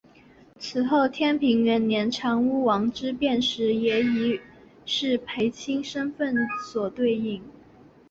[0.57, 4.39] 此后天平元年长屋王之变时也以
[4.83, 6.33] 式部卿身份
[6.65, 7.39] 所对应。